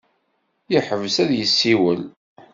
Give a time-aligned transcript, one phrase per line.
[0.71, 2.01] Yeḥbes ad yessiwel.